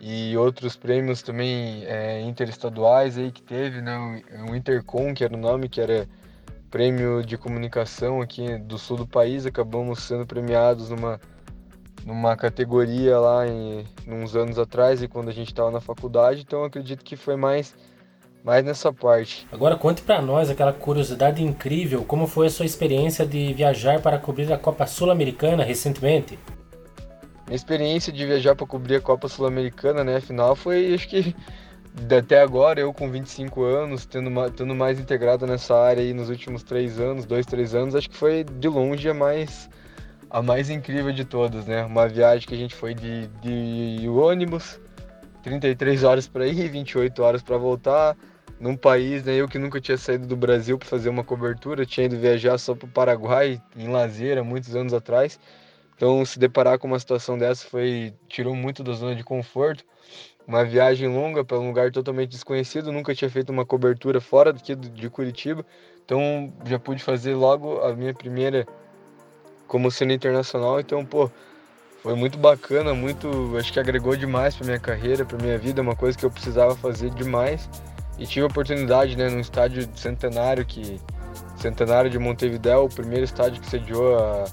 e 0.00 0.36
outros 0.36 0.76
prêmios 0.76 1.22
também 1.22 1.84
é, 1.86 2.20
interestaduais 2.22 3.16
aí 3.16 3.30
que 3.30 3.42
teve, 3.42 3.80
né? 3.80 4.22
O 4.48 4.54
Intercom, 4.54 5.14
que 5.14 5.24
era 5.24 5.34
o 5.34 5.38
nome, 5.38 5.68
que 5.68 5.80
era 5.80 6.08
prêmio 6.70 7.24
de 7.24 7.38
comunicação 7.38 8.20
aqui 8.20 8.58
do 8.58 8.76
sul 8.76 8.98
do 8.98 9.06
país, 9.06 9.46
acabamos 9.46 10.02
sendo 10.02 10.26
premiados 10.26 10.90
numa 10.90 11.20
numa 12.04 12.36
categoria 12.36 13.18
lá 13.18 13.48
em 13.48 13.84
uns 14.06 14.36
anos 14.36 14.60
atrás 14.60 15.02
e 15.02 15.08
quando 15.08 15.28
a 15.28 15.32
gente 15.32 15.48
estava 15.48 15.72
na 15.72 15.80
faculdade, 15.80 16.42
então 16.46 16.62
acredito 16.62 17.04
que 17.04 17.16
foi 17.16 17.34
mais 17.34 17.74
mais 18.44 18.64
nessa 18.64 18.92
parte. 18.92 19.44
Agora 19.50 19.76
conte 19.76 20.02
para 20.02 20.22
nós 20.22 20.48
aquela 20.48 20.72
curiosidade 20.72 21.42
incrível, 21.42 22.04
como 22.04 22.28
foi 22.28 22.46
a 22.46 22.50
sua 22.50 22.64
experiência 22.64 23.26
de 23.26 23.52
viajar 23.52 24.00
para 24.00 24.20
cobrir 24.20 24.52
a 24.52 24.56
Copa 24.56 24.86
Sul-Americana 24.86 25.64
recentemente? 25.64 26.38
Minha 27.46 27.56
experiência 27.56 28.12
de 28.12 28.26
viajar 28.26 28.56
para 28.56 28.66
cobrir 28.66 28.96
a 28.96 29.00
Copa 29.00 29.28
Sul-Americana, 29.28 30.02
né, 30.02 30.16
afinal 30.16 30.56
foi 30.56 30.94
acho 30.94 31.08
que 31.08 31.34
até 32.18 32.42
agora, 32.42 32.78
eu 32.78 32.92
com 32.92 33.10
25 33.10 33.62
anos, 33.62 34.04
tendo, 34.04 34.30
tendo 34.50 34.74
mais 34.74 35.00
integrado 35.00 35.46
nessa 35.46 35.74
área 35.74 36.02
aí 36.02 36.12
nos 36.12 36.28
últimos 36.28 36.62
três 36.62 37.00
anos, 37.00 37.24
dois, 37.24 37.46
três 37.46 37.74
anos, 37.74 37.94
acho 37.94 38.10
que 38.10 38.16
foi 38.16 38.44
de 38.44 38.68
longe 38.68 39.08
a 39.08 39.14
mais, 39.14 39.70
a 40.28 40.42
mais 40.42 40.68
incrível 40.68 41.12
de 41.12 41.24
todas, 41.24 41.66
né? 41.66 41.84
Uma 41.84 42.06
viagem 42.06 42.46
que 42.46 42.54
a 42.54 42.58
gente 42.58 42.74
foi 42.74 42.94
de, 42.94 43.28
de 43.40 44.08
ônibus, 44.08 44.78
33 45.42 46.04
horas 46.04 46.28
para 46.28 46.46
ir, 46.46 46.68
28 46.68 47.22
horas 47.22 47.42
para 47.42 47.56
voltar, 47.56 48.14
num 48.60 48.76
país, 48.76 49.24
né, 49.24 49.34
eu 49.34 49.48
que 49.48 49.58
nunca 49.58 49.80
tinha 49.80 49.96
saído 49.96 50.26
do 50.26 50.36
Brasil 50.36 50.78
para 50.78 50.88
fazer 50.88 51.08
uma 51.08 51.24
cobertura, 51.24 51.86
tinha 51.86 52.06
ido 52.06 52.18
viajar 52.18 52.58
só 52.58 52.74
para 52.74 52.86
o 52.86 52.90
Paraguai, 52.90 53.60
em 53.74 53.88
lazer, 53.88 54.36
há 54.38 54.44
muitos 54.44 54.76
anos 54.76 54.92
atrás. 54.92 55.40
Então, 55.96 56.24
se 56.26 56.38
deparar 56.38 56.78
com 56.78 56.86
uma 56.86 56.98
situação 56.98 57.38
dessa 57.38 57.66
foi 57.66 58.12
tirou 58.28 58.54
muito 58.54 58.84
da 58.84 58.92
zona 58.92 59.16
de 59.16 59.24
conforto. 59.24 59.82
Uma 60.46 60.64
viagem 60.64 61.08
longa 61.08 61.44
para 61.44 61.58
um 61.58 61.66
lugar 61.66 61.90
totalmente 61.90 62.30
desconhecido, 62.30 62.92
nunca 62.92 63.14
tinha 63.14 63.30
feito 63.30 63.50
uma 63.50 63.64
cobertura 63.64 64.20
fora 64.20 64.52
daqui 64.52 64.76
de 64.76 65.10
Curitiba. 65.10 65.64
Então, 66.04 66.52
já 66.64 66.78
pude 66.78 67.02
fazer 67.02 67.34
logo 67.34 67.80
a 67.80 67.94
minha 67.94 68.14
primeira 68.14 68.66
como 69.66 69.90
cena 69.90 70.12
internacional. 70.12 70.78
Então, 70.78 71.04
pô, 71.04 71.30
foi 72.02 72.14
muito 72.14 72.38
bacana, 72.38 72.94
muito, 72.94 73.56
acho 73.58 73.72
que 73.72 73.80
agregou 73.80 74.14
demais 74.14 74.54
para 74.54 74.66
minha 74.66 74.78
carreira, 74.78 75.24
para 75.24 75.38
minha 75.38 75.58
vida, 75.58 75.82
uma 75.82 75.96
coisa 75.96 76.16
que 76.16 76.24
eu 76.24 76.30
precisava 76.30 76.76
fazer 76.76 77.10
demais. 77.10 77.68
E 78.18 78.26
tive 78.26 78.44
a 78.44 78.48
oportunidade, 78.48 79.16
né, 79.16 79.28
no 79.28 79.40
estádio 79.40 79.88
centenário, 79.96 80.64
que 80.64 81.00
centenário 81.56 82.08
de 82.10 82.18
Montevideo, 82.18 82.84
o 82.84 82.88
primeiro 82.88 83.24
estádio 83.24 83.60
que 83.60 83.68
sediou 83.68 84.16
a, 84.18 84.44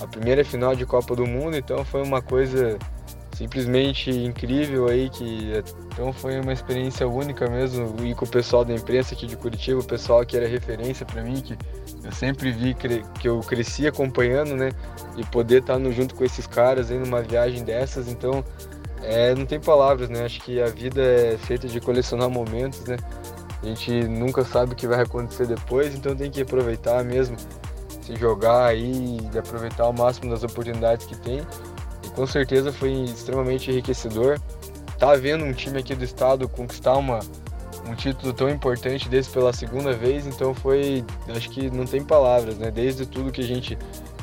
a 0.00 0.06
primeira 0.06 0.44
final 0.44 0.74
de 0.74 0.84
Copa 0.84 1.14
do 1.16 1.26
Mundo, 1.26 1.56
então 1.56 1.84
foi 1.84 2.02
uma 2.02 2.20
coisa 2.20 2.78
simplesmente 3.36 4.10
incrível 4.10 4.88
aí 4.88 5.10
que 5.10 5.52
então 5.92 6.10
foi 6.10 6.40
uma 6.40 6.54
experiência 6.54 7.06
única 7.06 7.48
mesmo 7.50 7.94
ir 8.02 8.14
com 8.14 8.24
o 8.24 8.28
pessoal 8.28 8.64
da 8.64 8.72
imprensa 8.72 9.14
aqui 9.14 9.26
de 9.26 9.36
Curitiba, 9.36 9.80
o 9.80 9.84
pessoal 9.84 10.24
que 10.24 10.36
era 10.36 10.48
referência 10.48 11.04
para 11.04 11.22
mim, 11.22 11.40
que 11.42 11.56
eu 12.02 12.12
sempre 12.12 12.50
vi 12.50 12.74
que 12.74 13.28
eu 13.28 13.40
cresci 13.40 13.86
acompanhando, 13.86 14.56
né? 14.56 14.70
E 15.16 15.24
poder 15.24 15.60
estar 15.60 15.78
tá 15.78 15.90
junto 15.90 16.14
com 16.14 16.24
esses 16.24 16.46
caras 16.46 16.90
aí 16.90 16.98
numa 16.98 17.20
viagem 17.20 17.62
dessas, 17.62 18.08
então 18.08 18.44
é, 19.02 19.34
não 19.34 19.44
tem 19.44 19.60
palavras, 19.60 20.08
né? 20.08 20.24
Acho 20.24 20.40
que 20.40 20.60
a 20.60 20.66
vida 20.66 21.02
é 21.02 21.36
feita 21.36 21.68
de 21.68 21.80
colecionar 21.80 22.30
momentos, 22.30 22.84
né? 22.84 22.96
A 23.62 23.66
gente 23.66 23.90
nunca 24.06 24.44
sabe 24.44 24.72
o 24.72 24.76
que 24.76 24.86
vai 24.86 25.02
acontecer 25.02 25.46
depois, 25.46 25.94
então 25.94 26.14
tem 26.14 26.30
que 26.30 26.40
aproveitar 26.40 27.04
mesmo, 27.04 27.36
se 28.06 28.16
jogar 28.16 28.66
aí 28.66 29.18
e 29.32 29.38
aproveitar 29.38 29.88
o 29.88 29.92
máximo 29.92 30.30
das 30.30 30.44
oportunidades 30.44 31.06
que 31.06 31.16
tem. 31.16 31.40
E 32.04 32.08
com 32.10 32.26
certeza 32.26 32.72
foi 32.72 32.92
extremamente 33.04 33.70
enriquecedor. 33.70 34.38
Tá 34.98 35.14
vendo 35.14 35.44
um 35.44 35.52
time 35.52 35.78
aqui 35.78 35.94
do 35.94 36.04
estado 36.04 36.48
conquistar 36.48 36.96
uma, 36.96 37.20
um 37.86 37.94
título 37.94 38.32
tão 38.32 38.48
importante 38.48 39.08
desse 39.08 39.28
pela 39.30 39.52
segunda 39.52 39.92
vez, 39.92 40.26
então 40.26 40.54
foi, 40.54 41.04
acho 41.34 41.50
que 41.50 41.70
não 41.70 41.84
tem 41.84 42.02
palavras, 42.02 42.56
né? 42.56 42.70
Desde 42.70 43.04
tudo 43.04 43.32
que 43.32 43.42
a 43.42 43.46
gente 43.46 43.76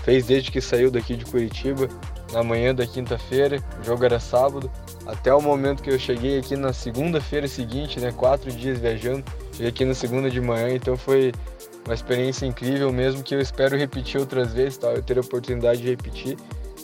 fez 0.03 0.25
desde 0.25 0.51
que 0.51 0.59
saiu 0.59 0.89
daqui 0.89 1.15
de 1.15 1.25
Curitiba, 1.25 1.87
na 2.33 2.43
manhã 2.43 2.73
da 2.73 2.85
quinta-feira, 2.85 3.63
o 3.79 3.83
jogo 3.85 4.03
era 4.03 4.19
sábado, 4.19 4.69
até 5.05 5.33
o 5.33 5.39
momento 5.39 5.83
que 5.83 5.89
eu 5.89 5.99
cheguei 5.99 6.39
aqui 6.39 6.55
na 6.55 6.73
segunda-feira 6.73 7.47
seguinte, 7.47 7.99
né, 7.99 8.11
quatro 8.11 8.51
dias 8.51 8.79
viajando, 8.79 9.23
cheguei 9.51 9.67
aqui 9.67 9.85
na 9.85 9.93
segunda 9.93 10.29
de 10.29 10.41
manhã, 10.41 10.69
então 10.75 10.97
foi 10.97 11.31
uma 11.85 11.93
experiência 11.93 12.45
incrível 12.45 12.91
mesmo 12.91 13.23
que 13.23 13.35
eu 13.35 13.41
espero 13.41 13.77
repetir 13.77 14.19
outras 14.19 14.53
vezes, 14.53 14.77
tá? 14.77 14.87
eu 14.87 15.01
ter 15.01 15.17
a 15.17 15.21
oportunidade 15.21 15.81
de 15.81 15.89
repetir. 15.89 16.37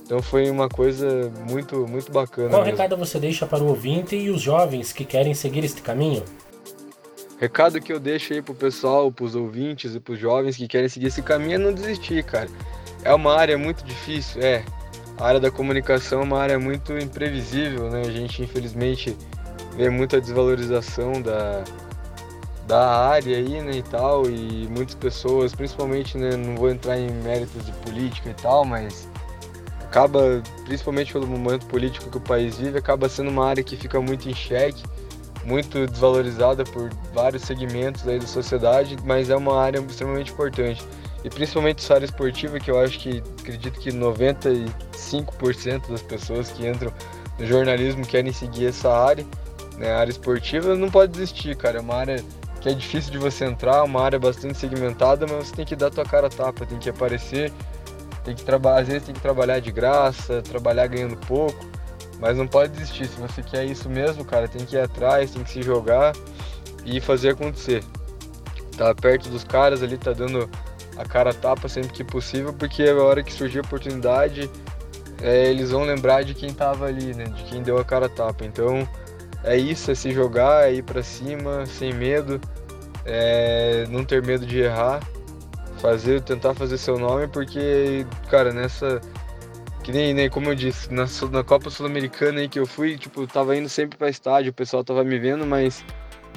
Então 0.04 0.22
foi 0.22 0.50
uma 0.50 0.68
coisa 0.68 1.32
muito, 1.48 1.88
muito 1.88 2.12
bacana. 2.12 2.50
Qual 2.50 2.64
mesmo. 2.64 2.78
recado 2.78 2.98
você 2.98 3.20
deixa 3.20 3.46
para 3.46 3.64
o 3.64 3.68
ouvinte 3.68 4.16
e 4.16 4.30
os 4.30 4.42
jovens 4.42 4.92
que 4.92 5.06
querem 5.06 5.34
seguir 5.34 5.64
este 5.64 5.82
caminho? 5.82 6.24
Recado 7.40 7.80
que 7.80 7.94
eu 7.94 8.00
deixo 8.00 8.34
aí 8.34 8.42
pro 8.42 8.54
pessoal, 8.54 9.12
pros 9.12 9.36
ouvintes 9.36 9.96
e 9.96 10.00
pros 10.00 10.20
jovens 10.20 10.58
que 10.58 10.68
querem 10.68 10.90
seguir 10.90 11.08
esse 11.08 11.22
caminho 11.22 11.56
é 11.56 11.58
não 11.58 11.74
desistir, 11.74 12.24
cara. 12.24 12.50
É 13.04 13.14
uma 13.14 13.34
área 13.34 13.58
muito 13.58 13.84
difícil, 13.86 14.42
é, 14.42 14.66
a 15.18 15.28
área 15.28 15.40
da 15.40 15.52
comunicação 15.52 16.22
é 16.22 16.24
uma 16.24 16.40
área 16.40 16.60
muito 16.60 16.98
imprevisível, 16.98 17.90
né? 17.90 18.02
A 18.02 18.12
gente 18.12 18.42
infelizmente 18.42 19.16
vê 19.78 19.90
muita 19.90 20.20
desvalorização 20.20 21.22
da, 21.22 21.64
da 22.70 23.08
área 23.08 23.36
aí, 23.36 23.60
né, 23.62 23.78
e 23.78 23.82
tal, 23.82 24.30
e 24.30 24.70
muitas 24.70 24.94
pessoas, 24.94 25.56
principalmente, 25.56 26.20
né, 26.20 26.38
não 26.38 26.56
vou 26.56 26.70
entrar 26.70 27.00
em 27.00 27.10
méritos 27.10 27.66
de 27.66 27.72
política 27.72 28.30
e 28.30 28.34
tal, 28.36 28.64
mas 28.64 29.10
acaba, 29.84 30.44
principalmente 30.66 31.12
pelo 31.12 31.26
momento 31.26 31.66
político 31.66 32.12
que 32.12 32.18
o 32.18 32.22
país 32.22 32.60
vive, 32.60 32.78
acaba 32.78 33.10
sendo 33.10 33.32
uma 33.32 33.48
área 33.48 33.64
que 33.64 33.76
fica 33.76 34.00
muito 34.00 34.30
em 34.30 34.36
xeque, 34.36 34.84
muito 35.44 35.88
desvalorizada 35.88 36.64
por 36.64 36.92
vários 37.12 37.42
segmentos 37.42 38.08
aí 38.08 38.20
da 38.20 38.28
sociedade, 38.28 38.96
mas 39.04 39.32
é 39.32 39.36
uma 39.36 39.60
área 39.60 39.80
extremamente 39.80 40.32
importante 40.32 40.86
e 41.24 41.30
principalmente 41.30 41.84
essa 41.84 41.96
área 41.96 42.06
esportiva, 42.06 42.60
que 42.60 42.70
eu 42.70 42.80
acho 42.80 43.00
que 43.00 43.24
acredito 43.40 43.80
que 43.80 43.90
95% 43.90 45.90
das 45.90 46.04
pessoas 46.04 46.52
que 46.52 46.68
entram 46.68 46.94
no 47.40 47.48
jornalismo 47.48 48.06
querem 48.06 48.32
seguir 48.32 48.68
essa 48.68 48.94
área, 48.94 49.26
né, 49.76 49.92
a 49.92 50.02
área 50.02 50.12
esportiva, 50.12 50.76
não 50.76 50.92
pode 50.92 51.14
desistir, 51.14 51.58
cara. 51.58 51.80
É 51.80 51.82
uma 51.82 51.96
área 51.96 52.24
que 52.60 52.70
é 52.70 52.74
difícil 52.74 53.12
de 53.12 53.18
você 53.18 53.46
entrar, 53.46 53.84
uma 53.84 54.02
área 54.02 54.20
bastante 54.20 54.58
segmentada, 54.58 55.26
mas 55.28 55.48
você 55.48 55.56
tem 55.56 55.66
que 55.66 55.76
dar 55.76 55.90
tua 55.90 56.06
cara 56.06 56.28
a 56.28 56.30
tapa, 56.30 56.66
tem 56.66 56.78
que 56.78 56.90
aparecer, 56.90 57.52
tem 58.24 58.36
que 58.36 58.44
trabalhar, 58.44 58.82
às 58.82 58.88
vezes 58.88 59.04
tem 59.04 59.16
que 59.16 59.22
trabalhar 59.22 59.60
de 59.60 59.72
graça, 59.72 60.42
trabalhar 60.42 60.88
ganhando 60.88 61.16
pouco, 61.18 61.66
mas 62.20 62.38
não 62.38 62.48
pode 62.48 62.74
desistir. 62.74 63.08
Se 63.08 63.20
você 63.20 63.42
quer 63.42 63.66
isso 63.66 63.90
mesmo, 63.90 64.26
cara, 64.26 64.48
tem 64.48 64.66
que 64.66 64.76
ir 64.76 64.80
atrás, 64.80 65.32
tem 65.32 65.44
que 65.44 65.50
se 65.50 65.62
jogar 65.62 66.14
e 66.86 67.00
fazer 67.00 67.30
acontecer. 67.30 67.84
Tá 68.78 68.94
perto 68.94 69.30
dos 69.30 69.44
caras 69.44 69.82
ali, 69.82 69.98
tá 69.98 70.12
dando 70.12 70.50
a 70.98 71.06
cara 71.06 71.34
tapa 71.34 71.70
sempre 71.70 71.94
que 71.94 72.04
possível, 72.04 72.54
porque 72.54 72.84
a 72.84 72.96
hora 72.96 73.24
que 73.24 73.32
surgir 73.32 73.60
a 73.60 73.62
oportunidade, 73.62 74.50
é, 75.22 75.50
eles 75.50 75.72
vão 75.72 75.84
lembrar 75.84 76.24
de 76.24 76.34
quem 76.34 76.54
tava 76.54 76.86
ali, 76.86 77.14
né? 77.14 77.24
De 77.24 77.44
quem 77.44 77.62
deu 77.62 77.78
a 77.78 77.86
cara 77.86 78.10
tapa. 78.10 78.44
Então 78.46 78.88
é 79.44 79.58
isso, 79.58 79.92
é 79.92 79.96
se 79.96 80.12
jogar, 80.12 80.70
é 80.70 80.74
ir 80.76 80.84
para 80.84 81.02
cima, 81.02 81.66
sem 81.66 81.94
medo, 81.94 82.40
é 83.06 83.86
não 83.90 84.04
ter 84.04 84.24
medo 84.24 84.46
de 84.46 84.60
errar, 84.60 85.00
fazer, 85.80 86.22
tentar 86.22 86.54
fazer 86.54 86.78
seu 86.78 86.98
nome, 86.98 87.28
porque, 87.28 88.06
cara, 88.30 88.52
nessa. 88.54 89.02
Que 89.84 89.94
nem, 89.94 90.14
nem 90.14 90.30
como 90.30 90.50
eu 90.50 90.56
disse, 90.56 90.94
na, 90.94 91.06
na 91.32 91.44
Copa 91.44 91.70
Sul-Americana 91.70 92.42
aí 92.42 92.50
que 92.50 92.60
eu 92.60 92.66
fui, 92.66 92.98
tipo, 92.98 93.26
tava 93.26 93.56
indo 93.56 93.70
sempre 93.70 93.98
para 93.98 94.10
estádio, 94.10 94.52
o 94.52 94.54
pessoal 94.54 94.84
tava 94.84 95.04
me 95.04 95.18
vendo, 95.18 95.48
mas 95.48 95.84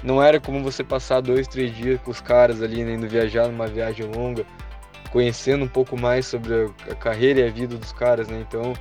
não 0.03 0.23
era 0.23 0.41
como 0.41 0.63
você 0.63 0.83
passar 0.83 1.21
dois, 1.21 1.49
três 1.49 1.75
dias 1.77 2.01
com 2.01 2.11
os 2.13 2.21
caras 2.21 2.63
ali, 2.63 2.85
né, 2.85 2.95
indo 2.95 3.09
viajar 3.09 3.49
numa 3.49 3.67
viagem 3.67 4.07
longa, 4.07 4.47
conhecendo 5.11 5.65
um 5.65 5.69
pouco 5.69 5.99
mais 5.99 6.27
sobre 6.27 6.71
a 6.91 6.95
carreira 6.95 7.41
e 7.41 7.49
a 7.49 7.51
vida 7.51 7.77
dos 7.77 7.93
caras, 7.93 8.29
né? 8.29 8.45
Então, 8.49 8.73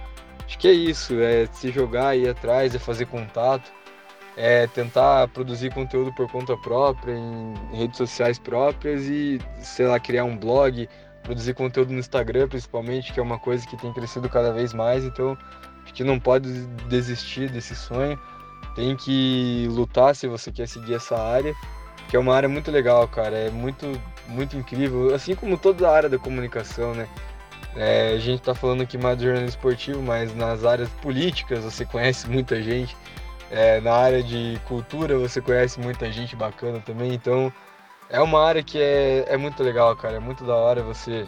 acho 0.45 0.57
que 0.57 0.67
é 0.67 0.71
isso, 0.71 1.19
é 1.19 1.47
se 1.51 1.71
jogar, 1.71 2.15
ir 2.15 2.29
atrás, 2.29 2.73
é 2.73 2.79
fazer 2.79 3.07
contato, 3.07 3.71
é 4.38 4.67
tentar 4.67 5.27
produzir 5.29 5.73
conteúdo 5.73 6.13
por 6.13 6.29
conta 6.31 6.55
própria, 6.57 7.13
em 7.13 7.53
redes 7.75 7.97
sociais 7.97 8.39
próprias 8.39 9.03
e, 9.03 9.39
sei 9.61 9.88
lá, 9.88 10.00
criar 10.00 10.23
um 10.23 10.38
blog, 10.38 10.88
produzir 11.23 11.53
conteúdo 11.53 11.91
no 11.91 12.00
Instagram, 12.00 12.47
principalmente, 12.47 13.13
que 13.13 13.19
é 13.19 13.23
uma 13.23 13.39
coisa 13.39 13.67
que 13.67 13.77
tem 13.77 13.91
crescido 13.93 14.29
cada 14.29 14.51
vez 14.51 14.73
mais, 14.73 15.03
então 15.03 15.38
acho 15.83 15.93
que 15.93 16.03
não 16.03 16.19
pode 16.19 16.50
desistir 16.89 17.50
desse 17.50 17.75
sonho. 17.75 18.19
Tem 18.75 18.95
que 18.95 19.67
lutar 19.69 20.15
se 20.15 20.27
você 20.27 20.51
quer 20.51 20.67
seguir 20.67 20.93
essa 20.95 21.17
área, 21.17 21.53
que 22.09 22.15
é 22.15 22.19
uma 22.19 22.33
área 22.33 22.47
muito 22.47 22.71
legal, 22.71 23.07
cara, 23.07 23.35
é 23.35 23.50
muito, 23.50 23.85
muito 24.27 24.55
incrível, 24.55 25.13
assim 25.13 25.35
como 25.35 25.57
toda 25.57 25.89
a 25.89 25.93
área 25.93 26.09
da 26.09 26.17
comunicação, 26.17 26.93
né? 26.93 27.07
É, 27.75 28.13
a 28.13 28.17
gente 28.17 28.39
está 28.39 28.53
falando 28.53 28.81
aqui 28.81 28.97
mais 28.97 29.17
do 29.17 29.23
jornalismo 29.23 29.50
esportivo, 29.50 30.01
mas 30.01 30.35
nas 30.35 30.65
áreas 30.65 30.89
políticas 31.01 31.63
você 31.63 31.85
conhece 31.85 32.29
muita 32.29 32.61
gente, 32.61 32.95
é, 33.51 33.81
na 33.81 33.93
área 33.93 34.24
de 34.24 34.60
cultura 34.67 35.17
você 35.17 35.41
conhece 35.41 35.79
muita 35.79 36.12
gente 36.12 36.36
bacana 36.36 36.79
também, 36.79 37.13
então 37.13 37.51
é 38.10 38.20
uma 38.20 38.43
área 38.43 38.63
que 38.63 38.79
é, 38.81 39.25
é 39.27 39.38
muito 39.38 39.62
legal, 39.62 39.96
cara, 39.96 40.15
é 40.15 40.20
muito 40.20 40.43
da 40.46 40.55
hora 40.55 40.81
você 40.81 41.27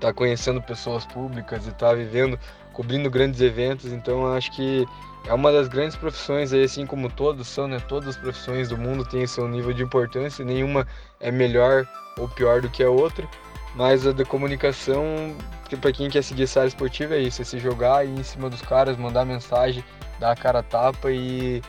tá 0.00 0.12
conhecendo 0.12 0.62
pessoas 0.62 1.04
públicas 1.06 1.66
e 1.66 1.72
tá 1.72 1.92
vivendo, 1.92 2.38
cobrindo 2.72 3.10
grandes 3.10 3.40
eventos. 3.40 3.92
Então 3.92 4.32
acho 4.32 4.52
que 4.52 4.86
é 5.26 5.34
uma 5.34 5.52
das 5.52 5.68
grandes 5.68 5.96
profissões 5.96 6.52
aí, 6.52 6.64
assim 6.64 6.86
como 6.86 7.10
todos 7.10 7.46
são, 7.48 7.68
né? 7.68 7.80
Todas 7.88 8.10
as 8.10 8.16
profissões 8.16 8.68
do 8.68 8.78
mundo 8.78 9.04
têm 9.04 9.26
seu 9.26 9.48
nível 9.48 9.72
de 9.72 9.82
importância, 9.82 10.44
nenhuma 10.44 10.86
é 11.20 11.30
melhor 11.30 11.86
ou 12.16 12.28
pior 12.28 12.60
do 12.60 12.70
que 12.70 12.82
a 12.82 12.90
outra. 12.90 13.28
Mas 13.74 14.06
a 14.06 14.12
da 14.12 14.24
comunicação, 14.24 15.36
para 15.80 15.92
quem 15.92 16.08
quer 16.08 16.22
seguir 16.22 16.44
essa 16.44 16.60
área 16.60 16.68
esportiva, 16.68 17.14
é 17.14 17.20
isso: 17.20 17.42
é 17.42 17.44
se 17.44 17.58
jogar 17.58 18.04
ir 18.04 18.18
em 18.18 18.22
cima 18.22 18.48
dos 18.50 18.62
caras, 18.62 18.96
mandar 18.96 19.24
mensagem, 19.24 19.84
dar 20.18 20.32
a 20.32 20.36
cara 20.36 20.60
a 20.60 20.62
tapa 20.62 21.10
e 21.10 21.62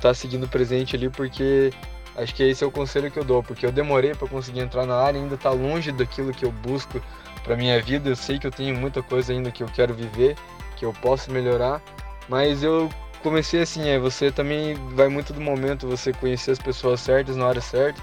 tá 0.00 0.14
seguindo 0.14 0.48
presente 0.48 0.96
ali, 0.96 1.08
porque 1.08 1.72
acho 2.16 2.34
que 2.34 2.42
esse 2.42 2.62
é 2.62 2.66
o 2.66 2.70
conselho 2.70 3.10
que 3.10 3.18
eu 3.18 3.24
dou. 3.24 3.42
Porque 3.42 3.66
eu 3.66 3.72
demorei 3.72 4.14
para 4.14 4.28
conseguir 4.28 4.60
entrar 4.60 4.86
na 4.86 4.96
área, 4.96 5.20
ainda 5.20 5.36
tá 5.36 5.50
longe 5.50 5.92
daquilo 5.92 6.32
que 6.32 6.44
eu 6.44 6.52
busco 6.52 7.00
para 7.42 7.56
minha 7.56 7.80
vida. 7.82 8.08
Eu 8.08 8.16
sei 8.16 8.38
que 8.38 8.46
eu 8.46 8.50
tenho 8.50 8.76
muita 8.76 9.02
coisa 9.02 9.32
ainda 9.32 9.50
que 9.50 9.62
eu 9.62 9.68
quero 9.68 9.92
viver, 9.94 10.36
que 10.76 10.84
eu 10.84 10.92
posso 10.94 11.30
melhorar, 11.30 11.82
mas 12.28 12.62
eu 12.62 12.90
comecei 13.22 13.62
assim, 13.62 13.88
é, 13.88 13.98
você 13.98 14.30
também 14.30 14.74
vai 14.94 15.08
muito 15.08 15.32
do 15.32 15.40
momento, 15.40 15.88
você 15.88 16.12
conhecer 16.12 16.50
as 16.50 16.58
pessoas 16.58 17.00
certas 17.00 17.36
na 17.36 17.46
hora 17.46 17.60
certa. 17.60 18.00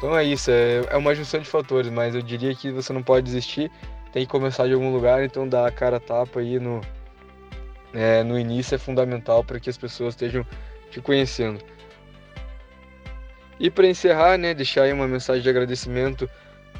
Então 0.00 0.16
é 0.16 0.24
isso, 0.24 0.50
é, 0.50 0.82
é 0.88 0.96
uma 0.96 1.14
junção 1.14 1.40
de 1.40 1.46
fatores, 1.46 1.92
mas 1.92 2.14
eu 2.14 2.22
diria 2.22 2.54
que 2.54 2.72
você 2.72 2.90
não 2.90 3.02
pode 3.02 3.26
desistir, 3.26 3.70
tem 4.14 4.24
que 4.24 4.32
começar 4.32 4.66
de 4.66 4.72
algum 4.72 4.90
lugar, 4.90 5.22
então 5.22 5.46
dar 5.46 5.66
a 5.66 5.70
cara 5.70 5.98
a 5.98 6.00
tapa 6.00 6.40
aí 6.40 6.58
no, 6.58 6.80
é, 7.92 8.22
no 8.22 8.38
início 8.38 8.74
é 8.74 8.78
fundamental 8.78 9.44
para 9.44 9.60
que 9.60 9.68
as 9.68 9.76
pessoas 9.76 10.14
estejam 10.14 10.42
te 10.90 11.02
conhecendo. 11.02 11.62
E 13.58 13.70
para 13.70 13.86
encerrar, 13.86 14.38
né, 14.38 14.54
deixar 14.54 14.84
aí 14.84 14.92
uma 14.94 15.06
mensagem 15.06 15.42
de 15.42 15.50
agradecimento 15.50 16.26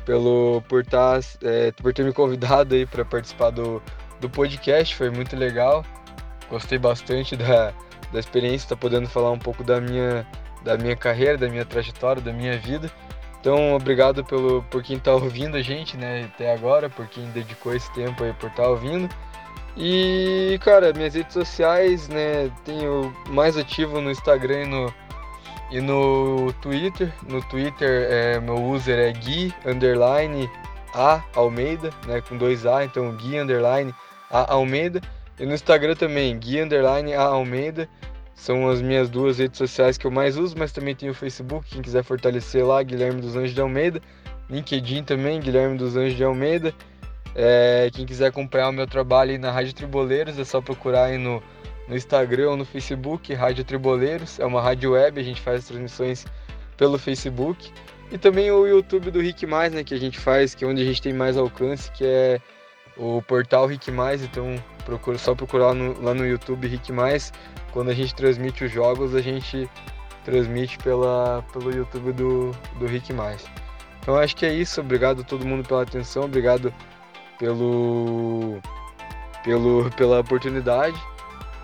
pelo 0.07 0.62
por, 0.67 0.83
tá, 0.83 1.21
é, 1.43 1.73
por 1.73 1.93
ter 1.93 2.07
me 2.07 2.15
convidado 2.15 2.75
aí 2.75 2.87
para 2.87 3.05
participar 3.05 3.50
do, 3.50 3.83
do 4.19 4.31
podcast, 4.31 4.97
foi 4.97 5.11
muito 5.11 5.37
legal. 5.37 5.85
Gostei 6.49 6.79
bastante 6.79 7.37
da, 7.37 7.75
da 8.11 8.19
experiência, 8.19 8.71
tá 8.71 8.77
podendo 8.77 9.07
falar 9.11 9.31
um 9.31 9.39
pouco 9.39 9.62
da 9.62 9.79
minha, 9.79 10.27
da 10.65 10.79
minha 10.79 10.97
carreira, 10.97 11.37
da 11.37 11.50
minha 11.50 11.67
trajetória, 11.67 12.23
da 12.23 12.33
minha 12.33 12.57
vida. 12.57 12.91
Então, 13.40 13.75
obrigado 13.75 14.23
pelo, 14.25 14.62
por 14.64 14.82
quem 14.82 14.97
está 14.97 15.14
ouvindo 15.14 15.56
a 15.56 15.62
gente, 15.62 15.97
né, 15.97 16.30
até 16.32 16.52
agora, 16.52 16.90
por 16.90 17.06
quem 17.09 17.25
dedicou 17.30 17.75
esse 17.75 17.90
tempo 17.94 18.23
aí 18.23 18.35
por 18.35 18.50
estar 18.50 18.64
tá 18.64 18.68
ouvindo. 18.68 19.09
E, 19.76 20.59
cara, 20.62 20.92
minhas 20.92 21.14
redes 21.14 21.32
sociais, 21.32 22.06
né, 22.09 22.50
tenho 22.64 23.14
mais 23.28 23.56
ativo 23.56 24.00
no 24.00 24.11
Instagram 24.11 24.62
e 24.62 24.66
no, 24.66 24.94
e 25.70 25.80
no 25.80 26.52
Twitter. 26.61 27.11
No 27.26 27.40
Twitter, 27.49 28.06
é, 28.11 28.40
meu 28.40 28.62
user 28.62 28.99
é 28.99 29.12
Gui, 29.12 29.54
underline, 29.64 30.50
A, 30.94 31.23
Almeida, 31.35 31.90
né, 32.06 32.20
com 32.20 32.37
dois 32.37 32.66
A, 32.66 32.85
então 32.85 33.11
Gui, 33.16 33.38
underline, 33.38 33.94
A, 34.30 34.52
Almeida. 34.52 35.00
E 35.40 35.47
no 35.47 35.54
Instagram 35.54 35.94
também, 35.94 36.38
Gui 36.38 36.61
Underline 36.61 37.14
A 37.14 37.23
Almeida. 37.23 37.88
São 38.40 38.70
as 38.70 38.80
minhas 38.80 39.11
duas 39.11 39.38
redes 39.38 39.59
sociais 39.59 39.99
que 39.99 40.06
eu 40.06 40.11
mais 40.11 40.38
uso, 40.38 40.54
mas 40.56 40.73
também 40.73 40.94
tem 40.94 41.11
o 41.11 41.14
Facebook, 41.14 41.68
quem 41.68 41.82
quiser 41.82 42.02
fortalecer 42.02 42.66
lá, 42.66 42.82
Guilherme 42.82 43.20
dos 43.20 43.37
Anjos 43.37 43.54
de 43.54 43.61
Almeida. 43.61 44.00
LinkedIn 44.49 45.04
também, 45.04 45.38
Guilherme 45.38 45.76
dos 45.76 45.94
Anjos 45.94 46.16
de 46.16 46.25
Almeida. 46.25 46.73
É, 47.35 47.90
quem 47.92 48.06
quiser 48.06 48.28
acompanhar 48.28 48.70
o 48.70 48.73
meu 48.73 48.87
trabalho 48.87 49.38
na 49.38 49.52
Rádio 49.52 49.75
Triboleiros, 49.75 50.38
é 50.38 50.44
só 50.44 50.59
procurar 50.62 51.04
aí 51.04 51.18
no, 51.18 51.42
no 51.87 51.94
Instagram 51.94 52.52
ou 52.52 52.56
no 52.56 52.64
Facebook, 52.64 53.35
Rádio 53.35 53.62
Triboleiros. 53.62 54.40
É 54.40 54.47
uma 54.47 54.62
rádio 54.62 54.92
web, 54.92 55.20
a 55.20 55.23
gente 55.23 55.42
faz 55.42 55.66
transmissões 55.66 56.25
pelo 56.78 56.99
Facebook. 56.99 57.70
E 58.11 58.16
também 58.16 58.50
o 58.50 58.66
YouTube 58.66 59.11
do 59.11 59.20
Rick 59.20 59.47
Mais, 59.47 59.70
né, 59.70 59.85
que 59.85 59.92
a 59.92 60.00
gente 60.00 60.18
faz, 60.18 60.54
que 60.54 60.64
é 60.64 60.66
onde 60.66 60.80
a 60.80 60.85
gente 60.87 61.02
tem 61.02 61.12
mais 61.12 61.37
alcance, 61.37 61.90
que 61.92 62.06
é 62.06 62.41
o 62.97 63.21
portal 63.21 63.67
Rick 63.67 63.91
Mais, 63.91 64.23
então 64.25 64.56
procura, 64.86 65.19
só 65.19 65.34
procurar 65.34 65.75
no, 65.75 66.00
lá 66.02 66.15
no 66.15 66.26
YouTube 66.26 66.67
Rick 66.67 66.91
Mais. 66.91 67.34
Quando 67.73 67.91
a 67.91 67.95
gente 67.95 68.15
transmite 68.15 68.65
os 68.65 68.73
jogos, 68.73 69.15
a 69.15 69.21
gente 69.21 69.69
transmite 70.25 70.78
pela, 70.78 71.45
pelo 71.52 71.71
YouTube 71.71 72.13
do, 72.13 72.50
do 72.78 72.87
Rick 72.87 73.13
Mais. 73.13 73.45
Então 74.00 74.17
acho 74.17 74.37
que 74.37 74.47
é 74.47 74.52
isso. 74.52 74.80
Obrigado 74.80 75.21
a 75.21 75.25
todo 75.25 75.47
mundo 75.47 75.67
pela 75.67 75.83
atenção, 75.83 76.25
obrigado 76.25 76.73
pelo, 77.39 78.59
pelo 79.45 79.91
pela 79.91 80.21
oportunidade. 80.21 81.00